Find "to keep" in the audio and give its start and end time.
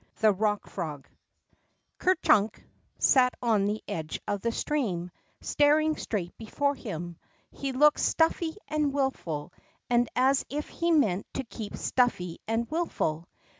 11.35-11.75